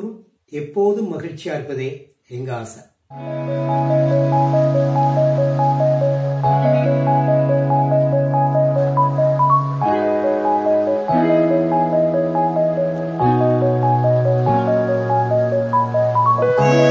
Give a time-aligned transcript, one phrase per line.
[0.00, 1.90] எல்லோரும் எப்போதும் மகிழ்ச்சியா இருப்பதே
[2.28, 2.82] எங்க ஆசை.
[16.42, 16.89] அடுத்து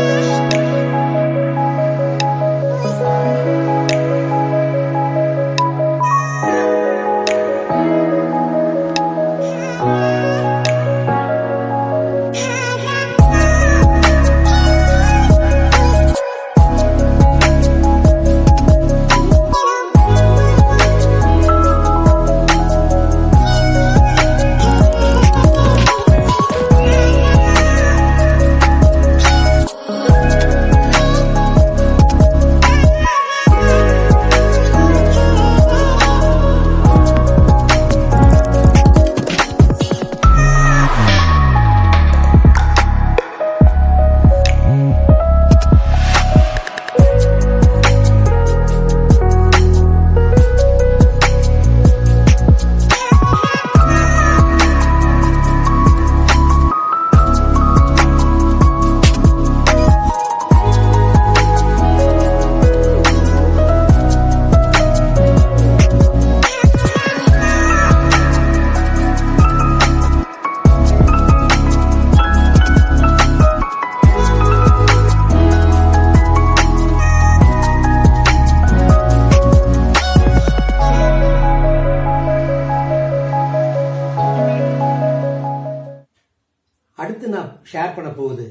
[87.99, 88.47] பண்ண போகுது?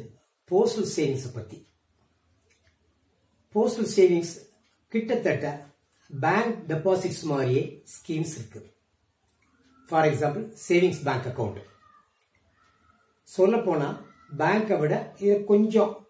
[0.50, 1.58] போஸ்டல் சேவிங்ஸை பற்றி
[3.54, 4.34] போஸ்டல் சேவிங்ஸ்
[4.88, 5.74] கிட்டத்தட்ட
[6.10, 8.68] பேங்க் டெபாசிட்ஸ் மாதிரியே ஸ்கீம்ஸ் இருக்குது
[9.88, 11.66] for example savings bank account
[13.22, 16.06] சொல்லப்போனால் போனா பேங்கை விட இது கொஞ்சம்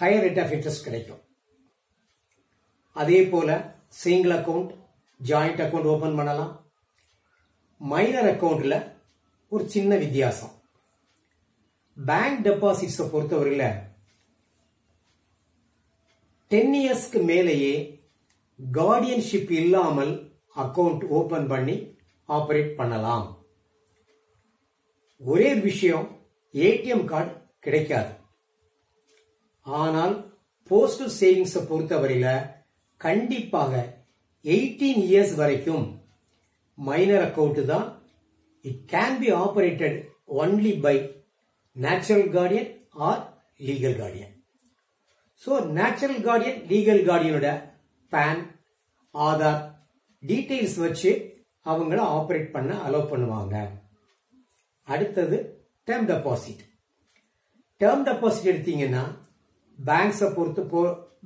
[0.00, 1.20] ஹையர் ரேட் ஆஃப் இன்ட்ரெஸ்ட் கிடைக்கும்.
[2.92, 4.72] அதே போல single account
[5.20, 6.70] joint account open பண்ணலாம்.
[7.78, 8.96] மைனர் அக்கௌண்ட்டில்
[9.48, 10.61] ஒரு சின்ன வித்தியாசம்.
[12.08, 13.68] பேங்க் டெபாசிட்ஸை பொறுத்தவரையில்
[16.50, 17.74] டென் இயர்ஸ்க்கு மேலேயே
[18.72, 20.12] கார்டியன்ஷிப் இல்லாமல்
[20.56, 21.76] அக்கௌண்ட் ஓபன் பண்ணி
[22.28, 23.26] ஆபரேட் பண்ணலாம்.
[25.20, 26.06] ஒரே விஷயம்
[26.54, 28.12] ஏடிஎம் கார்டு கிடைக்காது.
[29.66, 30.14] ஆனால்
[30.70, 32.28] போஸ்டல் சேவிங்ஸ் பொறுத்தவரையில
[32.96, 33.72] கண்டிப்பாக
[34.44, 35.84] எயிட்டீன் இயர்ஸ் வரைக்கும்
[36.78, 37.88] மைனர் அக்கௌண்ட் தான்
[38.64, 39.98] it can be operated
[40.40, 40.96] only by
[41.76, 42.70] natural guardian
[43.08, 43.22] or
[43.66, 44.32] legal guardian
[45.40, 47.48] so natural guardian legal கார்டியனோட
[48.12, 48.42] PAN
[49.14, 49.60] Aadhaar
[50.22, 51.10] details வச்சு
[51.66, 53.56] அவங்கள ஆப்ரேட் பண்ண அலோவ் பண்ணுவாங்க.
[54.88, 55.36] அடுத்தது
[55.88, 56.62] டேர்ம் டெபாசிட்
[57.80, 59.02] டேர்ம் டெபாசிட் எடுத்தீங்கன்னா
[59.78, 60.82] பேங்க்ஸை பொறுத்து போ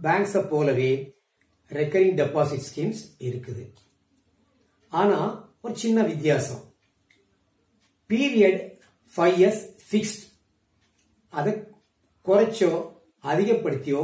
[0.07, 0.91] பேங்க்ஸை போலவே
[1.71, 3.65] ரெக்கரிங் டெபாசிட் ஸ்கீம்ஸ் இருக்குது.
[4.93, 5.31] ஆனால்
[5.61, 6.63] ஒரு சின்ன வித்தியாசம்.
[8.11, 8.61] பீரியட்
[9.11, 10.26] ஃபைவ் இயர்ஸ் ஃபிக்ஸ்ட்
[11.39, 11.53] அதை
[12.27, 12.71] குறைச்சோ
[13.23, 14.03] அதிகப்படுத்தியோ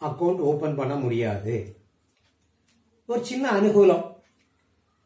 [0.00, 1.54] அக்கவுண்ட் ஓபன் பண்ண முடியாது.
[3.10, 4.04] ஒரு சின்ன அனுகூலம்.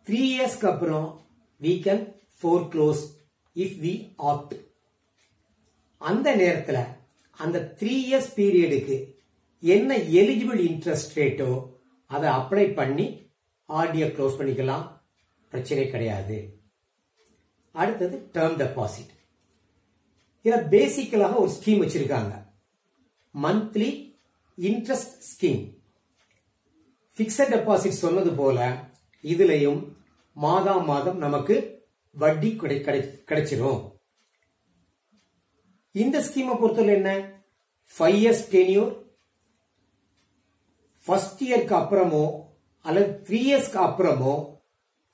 [0.07, 1.07] த்ரீ இயர்ஸ்க்கு அப்புறம்
[1.63, 2.05] வீக்கன்
[2.39, 3.03] foreclose
[3.55, 3.93] if we
[4.31, 4.55] opt
[6.03, 6.83] அந்த நேரத்தில்
[7.45, 8.97] அந்த த்ரீ இயர்ஸ் பீரியடுக்கு
[9.75, 11.51] என்ன எலிஜிபிள் இன்ட்ரெஸ்ட் ரேட்டோ
[12.15, 13.07] அதை அப்ளை பண்ணி
[13.69, 14.87] ஆர்டியை க்ளோஸ் பண்ணிக்கலாம்.
[15.53, 16.37] பிரச்சனை கிடையாது.
[17.73, 19.13] அடுத்தது டேர்ம் டெபாசிட்
[20.43, 22.47] இதில் பேசிக்கலாக ஒரு ஸ்கீம் வச்சிருக்காங்க.
[23.43, 24.17] Monthly
[24.59, 25.77] interest scheme
[27.17, 28.83] fixed deposit சொன்னது போல
[29.23, 29.89] இதுலயும்
[30.35, 33.91] மாதா மாதம் நமக்கு வட்டி கிடை கிடை- கிடைச்சிரும்.
[35.93, 37.41] இந்த ஸ்கீமை பொறுத்தவரை என்ன?
[37.99, 39.05] ஃபைவ் இயர்ஸ் டென்யூர்
[41.05, 42.41] ஃபர்ஸ்ட் இயர்க்கு அப்புறமோ
[42.81, 44.61] அல்லது த்ரீ இயர்ஸ்க்கு அப்புறமோ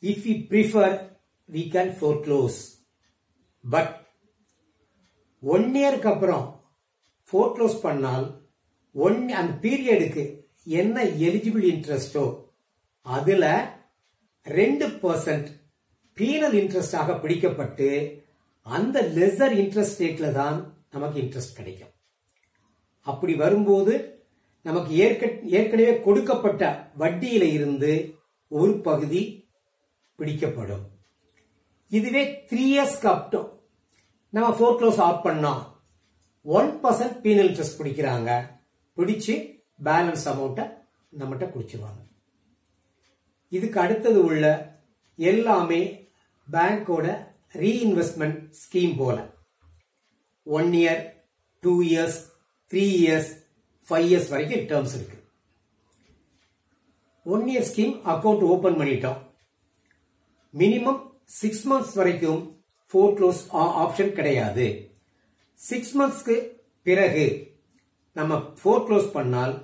[0.02, 1.10] if you prefer
[1.52, 2.88] we can foreclose
[3.70, 3.97] but
[5.42, 6.44] one இயருக்கு அப்புறம்
[7.28, 8.26] ஃபோர் க்ளோஸ் பண்ணால்
[8.92, 10.24] ஒன் அந்த பீரியடுக்கு
[10.64, 12.24] என்ன எலிஜிபிள் இன்ட்ரெஸ்டோ
[13.02, 13.44] அதுல
[14.46, 15.48] ரெண்டு பர்சன்ட்
[16.14, 17.88] பீனல் இன்ட்ரெஸ்டாக பிடிக்கப்பட்டு
[18.66, 20.56] அந்த லெசர் இன்ட்ரெஸ்ட் ரேட்ல தான்
[20.90, 21.92] நமக்கு இன்ட்ரெஸ்ட் கிடைக்கும்.
[23.00, 23.94] அப்படி வரும்போது
[24.62, 27.92] நமக்கு ஏற்கனவே கொடுக்கப்பட்ட வட்டியில இருந்து
[28.48, 29.22] ஒரு பகுதி
[30.18, 30.84] பிடிக்கப்படும்.
[31.90, 33.48] இதுவே த்ரீ இயர்ஸ்க்கு அப்டும்
[34.30, 35.80] நம்ம ஃபோர் க்ளோஸ் ஆஃப் பண்ணா
[36.42, 38.50] ஒன் பர்சன்ட் பீனல் இன்ட்ரெஸ்ட் பிடிக்கிறாங்க.
[38.96, 40.76] பிடிச்சு பேலன்ஸ் அமௌண்ட்டை
[41.18, 42.02] நம்மகிட்ட குடிச்சிருவாங்க.
[43.48, 44.76] இதுக்கு அடுத்தது உள்ள
[45.16, 46.10] எல்லாமே
[46.52, 49.34] பேங்கோட ரீஇன்வெஸ்ட்மெண்ட் ஸ்கீம் போல.
[50.42, 51.12] One year
[51.60, 52.18] two years
[52.72, 53.30] three years
[53.88, 55.24] five years வரைக்கும் டேர்ம்ஸ் இருக்கு.
[57.24, 59.18] One year scheme account open பண்ணிட்டோம்.
[60.52, 62.57] மினிமம் சிக்ஸ் மந்த்ஸ் வரைக்கும்
[62.90, 63.40] ஃபோர் க்ளோஸ்
[63.84, 64.66] ஆப்ஷன் கிடையாது.
[65.60, 66.36] சிக்ஸ் மந்த்ஸ்க்கு
[66.88, 67.26] பிறகு
[68.16, 69.54] நம்ம ஃபோர் க்ளோஸ் பண்ணால்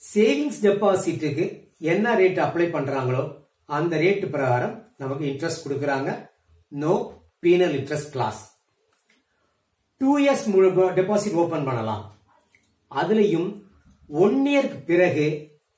[0.00, 1.44] சேவிங்ஸ் டெபாசிட்டுக்கு
[1.92, 3.22] என்ன ரேட் அப்ளை பண்றாங்களோ
[3.78, 6.10] அந்த ரேட் பிரகாரம் நமக்கு இன்ட்ரெஸ்ட் கொடுக்கறாங்க.
[6.72, 6.94] No
[7.44, 8.40] penal interest clause
[10.00, 10.44] two years
[10.98, 12.04] deposit open பண்ணலாம்.
[12.90, 13.48] அதுலயும்
[14.10, 15.26] ஒன் இயர்க்கு பிறகு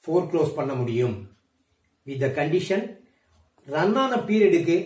[0.04, 1.16] ஃபோர் க்ளோஸ் பண்ண முடியும்.
[2.06, 2.84] வித் த கண்டிஷன்
[3.68, 4.76] ரன் ஆன பீரியடுக்கு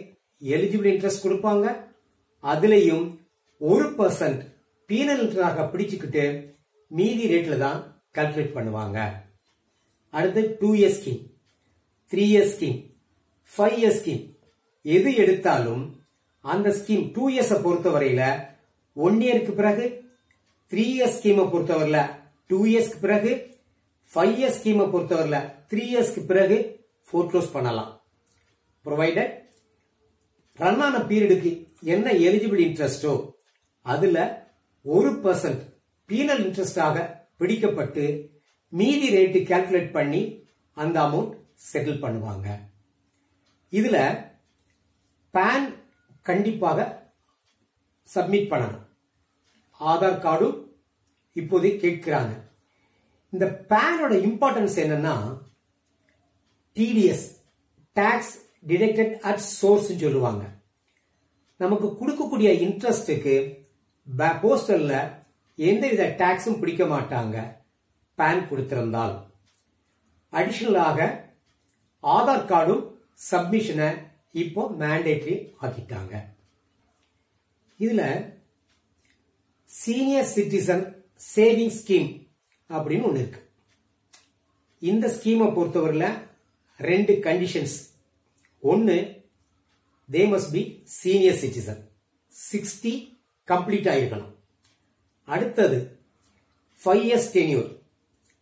[0.43, 1.67] எலிஜிபிள் இன்ட்ரெஸ்ட் கொடுப்பாங்க.
[2.45, 3.07] அதுலயும்
[3.61, 4.43] ஒரு பர்சன்ட்
[4.91, 5.25] பீனல்
[5.73, 6.25] பிடிச்சுக்கிட்டு
[6.91, 7.79] மீதி ரேட்ல தான்
[8.17, 8.99] கால்குலேட் பண்ணுவாங்க.
[10.13, 11.23] அடுத்து two year scheme
[12.11, 12.79] three year scheme
[13.49, 14.23] five year scheme
[14.85, 15.83] எது எடுத்தாலும்
[16.45, 18.23] அந்த ஸ்கீம் டூ இயர்ஸை பொறுத்தவரையில
[18.97, 19.87] ஒன் இயருக்கு பிறகு
[20.71, 22.01] த்ரீ இயர்ஸ் ஸ்கீமை பொறுத்தவரையில
[22.51, 23.33] டூ இயர்ஸ்க்கு பிறகு
[24.09, 25.39] ஃபைவ் இயர்ஸ் ஸ்கீமை பொறுத்தவரையில
[25.71, 26.59] த்ரீ இயர்ஸ்க்கு பிறகு
[27.09, 27.91] ஃபோர்க்ளோஸ் பண்ணலாம்.
[28.85, 29.33] ப்ரொவைடட்
[30.57, 33.35] ரன் ஆன பீரியடுக்கு என்ன எலிஜிபிள் இன்ட்ரெஸ்டோ
[33.83, 34.49] அதுல
[34.83, 35.63] ஒரு பர்சன்ட்
[36.07, 38.29] பீனல் இன்ட்ரெஸ்டாக பிடிக்கப்பட்டு
[38.69, 41.35] மீதி ரேட்டு கால்குலேட் பண்ணி அந்த அமௌண்ட்
[41.73, 42.49] செட்டில் பண்ணுவாங்க.
[43.71, 44.29] இதுல
[45.35, 45.75] பேன்
[46.23, 47.11] கண்டிப்பாக
[48.15, 48.85] சப்மிட் பண்ணணும்.
[49.81, 50.79] ஆதார் கார்டும்
[51.35, 52.35] இப்போதைக்கு கேட்கிறாங்க.
[53.31, 55.15] இந்த பேனோட இம்பார்ட்டன்ஸ் என்னன்னா
[56.75, 57.27] TDS
[57.93, 58.35] tax
[58.69, 60.45] deducted at source சொல்லுவாங்க.
[61.63, 63.35] நமக்கு கொடுக்கக்கூடிய இன்ட்ரெஸ்டுக்கு
[64.43, 64.95] போஸ்டல்ல
[65.69, 67.37] எந்தவித டாக்ஸும் பிடிக்க மாட்டாங்க.
[68.19, 69.15] பேன் கொடுத்திருந்தால்.
[70.33, 71.01] அடிஷனலாக
[72.17, 72.85] ஆதார் கார்டும்
[73.31, 73.89] சப்மிஷனை
[74.43, 76.15] இப்போ மேண்டேட்ரி ஆக்கிட்டாங்க.
[77.85, 78.03] இதுல
[79.81, 80.85] சீனியர் சிட்டிசன்
[81.35, 82.11] சேவிங் ஸ்கீம்
[82.75, 83.41] அப்படின்னு ஒன்று இருக்கு.
[84.79, 86.19] இந்த ஸ்கீமை பொறுத்தவரையில்
[86.79, 87.77] ரெண்டு கண்டிஷன்ஸ்
[88.73, 88.97] ஒன்று
[90.13, 91.83] they must be senior citizen
[92.51, 92.93] sixty
[93.51, 94.35] complete ஆயிருக்கணும்.
[95.25, 95.79] அடுத்தது
[96.85, 97.69] ஃபைவ் இயர்ஸ் டென்யூர்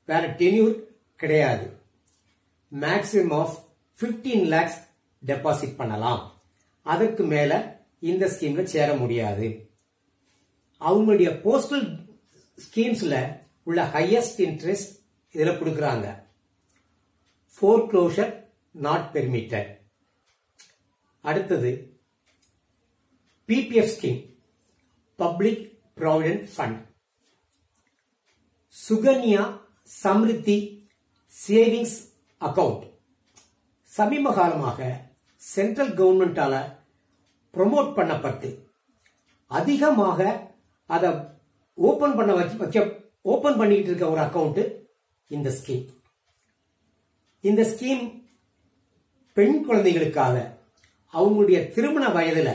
[0.07, 0.75] வேற டென்யூர்
[1.17, 1.67] கிடையாது.
[2.81, 3.57] Maximum of
[4.01, 4.81] fifteen lakhs
[5.27, 6.23] deposit பண்ணலாம்.
[6.83, 7.53] அதற்கு மேல
[8.01, 9.47] இந்த ஸ்கீம்ல சேர முடியாது.
[10.81, 11.87] அவங்களுடைய போஸ்டல்
[12.65, 13.15] ஸ்கீம்ஸ்ல
[13.63, 14.93] உள்ள ஹையஸ்ட் இன்ட்ரெஸ்ட்
[15.33, 16.07] இதுல கொடுக்குறாங்க.
[17.55, 18.33] ஃபோர் க்ளோஷர்
[18.71, 19.71] நாட் பெர்மிட்டட்
[21.25, 21.71] அடுத்தது
[23.49, 24.21] PPF scheme
[25.19, 25.63] public
[26.01, 26.81] provident fund
[28.75, 29.43] Sukanya
[30.03, 30.57] Samriddhi
[31.33, 31.97] savings
[32.41, 32.85] account.
[33.91, 34.81] சமீப காலமாக
[35.43, 36.55] சென்ட்ரல் கவர்மெண்டால
[37.55, 38.49] ப்ரொமோட் பண்ணப்பட்டு
[39.51, 40.21] அதிகமாக
[40.87, 41.11] அதை
[41.79, 42.83] ஓபன் பண்ண வச்சு வைக்க
[43.23, 44.63] ஓபன் பண்ணிக்கிட்டு இருக்க ஒரு அக்கவுண்ட்
[45.31, 45.85] இந்த ஸ்கீம்
[47.45, 48.03] இந்த ஸ்கீம்
[49.37, 50.54] பெண் குழந்தைகளுக்காக
[51.17, 52.51] அவங்களுடைய திருமண வயதுல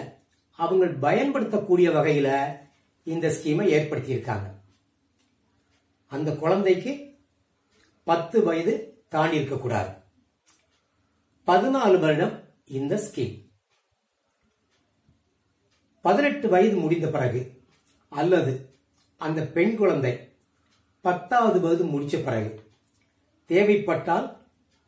[0.59, 2.29] அவங்க பயன்படுத்தக்கூடிய வகையில
[3.03, 4.47] இந்த ஸ்கீமை ஏற்படுத்தி இருக்காங்க
[6.11, 6.93] அந்த குழந்தைக்கு
[8.09, 8.73] பத்து வயது
[9.09, 9.91] தாண்டி இருக்கக்கூடாது.
[11.47, 12.35] பதினாலு வருடம்
[12.79, 13.35] இந்த ஸ்கீம்
[16.05, 17.41] பதினெட்டு வயது முடிந்த பிறகு
[18.09, 18.53] அல்லது
[19.17, 20.13] அந்த பெண் குழந்தை
[21.01, 22.51] பத்தாவது வயது முடிச்ச பிறகு
[23.49, 24.27] தேவைப்பட்டால்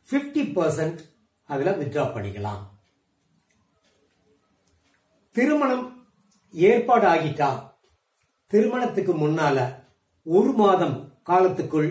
[0.06, 1.00] 50% பர்சன்ட்
[1.48, 2.62] அதில் வித்ட்ரா பண்ணிக்கலாம்.
[5.32, 5.84] திருமணம்
[6.54, 7.76] ஏற்பாடு ஆகிட்டா
[8.46, 9.84] திருமணத்துக்கு முன்னால
[10.22, 11.88] ஒரு மாதம் காலத்துக்குள்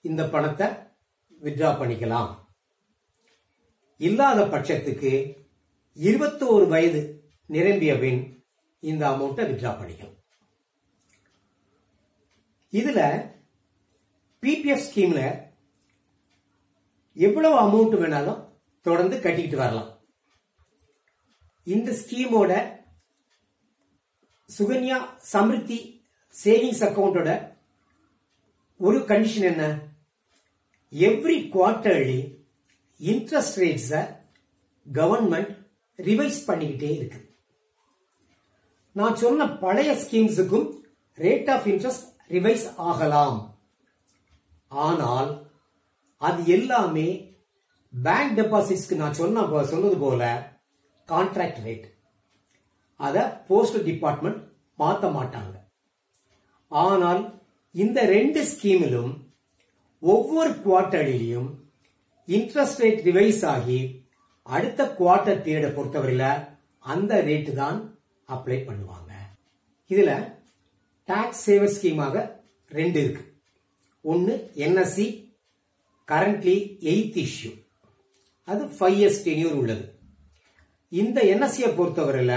[0.00, 0.66] இந்த பணத்தை
[1.42, 2.30] வித்ட்ரா பண்ணிக்கலாம்.
[3.96, 5.12] இல்லாத பட்சத்துக்கு
[5.96, 7.00] இருபத்தோரு வயது
[7.46, 8.46] நிரம்பிய பின்
[8.80, 10.16] இந்த அமௌண்ட்டை வித்ட்ரா பண்ணிக்கலாம்.
[12.72, 13.00] இதுல
[14.42, 15.20] பிபிஎஃப் ஸ்கீம்ல
[17.12, 18.42] எவ்வளவு அமௌண்ட் வேணாலும்
[18.80, 19.97] தொடர்ந்து கட்டிக்கிட்டு வரலாம்.
[21.74, 22.52] இந்த ஸ்கீமோட
[24.56, 24.98] சுகன்யா
[25.32, 25.78] சமிருத்தி
[26.44, 27.30] சேவிங்ஸ் அக்கௌண்டோட
[28.80, 29.64] ஒரு கண்டிஷன் என்ன?
[30.92, 32.20] Every quarterly
[33.00, 34.02] interest rates
[34.98, 35.52] government
[36.08, 37.20] revise பண்ணிக்கிட்டே இருக்கு.
[38.92, 40.68] நான் சொன்ன பழைய ஸ்கீம்ஸுக்கும்
[41.24, 42.06] ரேட் ஆஃப் இன்ட்ரெஸ்ட்
[42.36, 43.38] ரிவைஸ் ஆகலாம்.
[44.68, 45.30] ஆனால்
[46.16, 47.08] அது எல்லாமே
[47.92, 50.22] பேங்க் டெபாசிட்ஸ்க்கு நான் சொன்ன சொன்னது போல
[51.12, 51.86] கான்ட்ராக்ட் ரேட்
[53.00, 54.40] அதை போஸ்டல் டிபார்ட்மெண்ட்
[54.78, 55.54] மாத்த மாட்டாங்க.
[56.72, 57.22] ஆனால்
[57.74, 59.12] இந்த ரெண்டு ஸ்கீமிலும்
[60.02, 61.48] ஒவ்வொரு குவார்டர்லியும்
[62.28, 63.78] இன்ட்ரெஸ்ட் ரேட் ரிவைஸ் ஆகி
[64.46, 66.42] அடுத்த குவார்டர் பீரியடை பொறுத்தவரையில்
[66.92, 67.78] அந்த ரேட்டு தான்
[68.28, 69.12] அப்ளை பண்ணுவாங்க.
[69.90, 70.10] இதுல
[71.08, 72.16] டாக்ஸ் சேவர் ஸ்கீமாக
[72.70, 73.22] ரெண்டு இருக்கு.
[74.04, 74.34] ஒன்று
[74.64, 75.06] என்எஸ்சி
[76.08, 76.56] கரண்ட்லி
[76.90, 77.52] எயித் இஷ்யூ
[78.48, 79.84] அது ஃபைவ் இயர்ஸ் டென்யூர் உள்ளது.
[80.92, 82.36] இந்த என்எஸ்சியை பொறுத்தவரையில்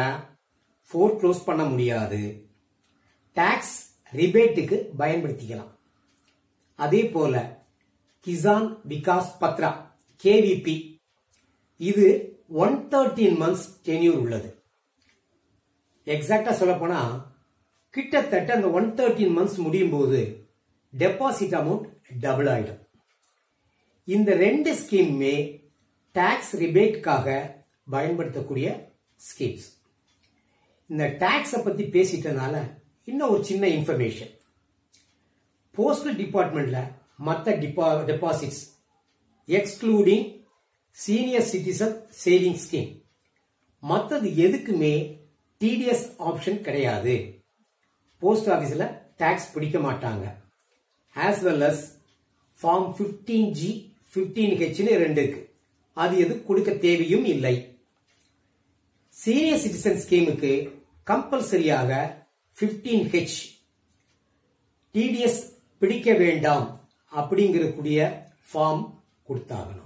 [0.89, 2.21] ஃபோர் க்ளோஸ் பண்ண முடியாது.
[3.37, 3.75] டாக்ஸ்
[4.19, 5.69] ரிபேட்டுக்கு பயன்படுத்திக்கலாம்.
[6.75, 7.35] அதே போல
[8.25, 9.69] கிசான் விகாஸ் பத்ரா
[10.23, 10.75] கேவிபி
[11.77, 12.07] இது
[12.63, 14.49] ஒன் தேர்ட்டீன் மந்த்ஸ் டென்யூர் உள்ளது.
[16.05, 16.99] எக்ஸாக்டா சொல்ல போனா
[17.89, 20.19] கிட்டத்தட்ட அந்த ஒன் தேர்ட்டீன் மந்த்ஸ் முடியும் போது
[20.93, 21.87] டெபாசிட் அமௌண்ட்
[22.19, 22.81] டபுள் ஆயிடும்.
[24.07, 25.35] இந்த ரெண்டு ஸ்கீமுமே
[26.15, 27.27] டாக்ஸ் ரிபேட்காக
[27.89, 29.67] பயன்படுத்தக்கூடிய ஸ்கீம்ஸ்
[30.85, 32.71] இந்த டாக்ஸை பத்தி பேசிட்டனால
[33.03, 34.39] இன்னும் ஒரு சின்ன இன்ஃபர்மேஷன்
[35.77, 38.61] போஸ்டல் டிபார்ட்மெண்ட்ல மற்ற டிபா deposits
[39.47, 40.39] excluding
[40.91, 42.99] senior citizen saving scheme
[43.79, 45.19] மற்றது எதுக்குமே
[45.59, 47.43] டிடிஎஸ் ஆப்ஷன் கிடையாது.
[48.19, 50.35] போஸ்ட் ஆஃபீஸில் டாக்ஸ் பிடிக்க மாட்டாங்க.
[51.15, 51.83] As well as
[52.61, 55.55] form fifteen G fifteen ஹெச்னு ரெண்டு இருக்கு.
[55.93, 57.70] அது எது கொடுக்க தேவையும் இல்லை.
[59.23, 60.51] சீனியர் சிட்டிசன் ஸ்கீமுக்கு
[61.09, 61.91] கம்பல்சரியாக
[62.55, 63.35] பிப்டீன் ஹெச்
[64.93, 65.41] டிடிஎஸ்
[65.77, 66.65] பிடிக்க வேண்டாம்
[67.11, 67.99] அப்படிங்கிறக்கூடிய
[68.49, 68.81] ஃபார்ம்
[69.27, 69.80] கொடுத்தாகணும்.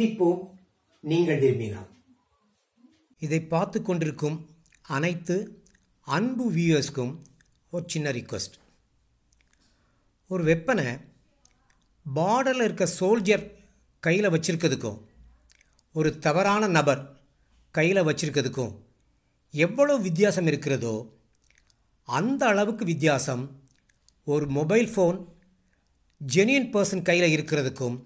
[0.00, 0.42] சந்திப்போம்
[1.04, 1.88] நீங்கள் விரும்பினால்.
[3.22, 4.36] இதை பார்த்து கொண்டிருக்கும்
[4.88, 5.36] அனைத்து
[6.06, 7.12] அன்பு வியூவர்ஸ்க்கும்
[7.72, 8.56] ஒரு சின்ன ரிக்வஸ்ட்
[10.30, 10.86] ஒரு வெப்பனை
[12.06, 13.44] பார்டரில் இருக்க சோல்ஜர்
[14.02, 14.98] கையில் வச்சிருக்கிறதுக்கும்
[15.94, 17.02] ஒரு தவறான நபர்
[17.74, 18.72] கையில் வச்சிருக்கிறதுக்கும்
[19.54, 20.96] எவ்வளோ வித்தியாசம் இருக்கிறதோ
[22.08, 23.44] அந்த அளவுக்கு வித்தியாசம்
[24.26, 25.18] ஒரு மொபைல் ஃபோன்
[26.20, 27.98] ஜெனியன் பர்சன் கையில் இருக்கிறதுக்கும்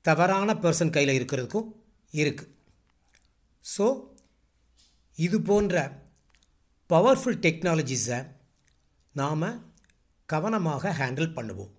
[0.00, 1.68] தவறான பர்சன் கையில் இருக்கிறதுக்கும்
[2.12, 2.52] இருக்குது
[3.64, 3.86] ஸோ
[5.18, 5.74] இது போன்ற
[6.90, 8.18] பவர்ஃபுல் டெக்னாலஜிஸை
[9.14, 9.48] நாம்
[10.28, 11.72] கவனமாக ஹேண்டில் பண்ணுவோம்.